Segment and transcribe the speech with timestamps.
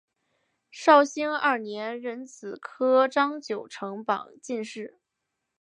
[0.71, 4.97] 绍兴二年壬子科张九成榜进士。